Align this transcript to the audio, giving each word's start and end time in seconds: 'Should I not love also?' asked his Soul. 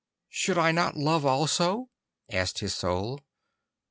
'Should 0.29 0.57
I 0.57 0.71
not 0.71 0.97
love 0.97 1.27
also?' 1.27 1.91
asked 2.31 2.57
his 2.57 2.73
Soul. 2.73 3.19